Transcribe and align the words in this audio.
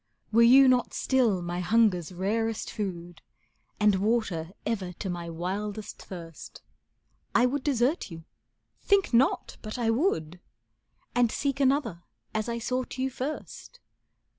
Were 0.31 0.41
you 0.41 0.67
not 0.67 0.95
still 0.95 1.43
my 1.43 1.59
hunger's 1.59 2.11
rarest 2.11 2.71
food, 2.71 3.21
And 3.79 3.97
water 3.97 4.49
ever 4.65 4.93
to 4.93 5.11
my 5.11 5.29
wildest 5.29 6.01
thirst, 6.01 6.63
I 7.35 7.45
would 7.45 7.63
desert 7.63 8.09
you 8.09 8.25
think 8.81 9.13
not 9.13 9.57
but 9.61 9.77
I 9.77 9.91
would! 9.91 10.39
And 11.13 11.31
seek 11.31 11.59
another 11.59 12.01
as 12.33 12.49
I 12.49 12.57
sought 12.57 12.97
you 12.97 13.11
first. 13.11 13.79